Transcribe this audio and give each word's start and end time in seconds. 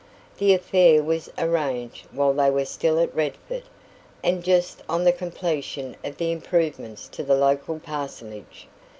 The 0.39 0.55
affair 0.55 1.03
was 1.03 1.31
arranged 1.37 2.07
while 2.11 2.33
they 2.33 2.49
were 2.49 2.65
still 2.65 2.99
at 2.99 3.13
Redford, 3.13 3.61
and 4.23 4.43
just 4.43 4.81
on 4.89 5.03
the 5.03 5.11
completion 5.13 5.95
of 6.03 6.17
the 6.17 6.31
improvements 6.31 7.07
to 7.09 7.21
the 7.23 7.35
local 7.35 7.77
parsonage. 7.79 8.67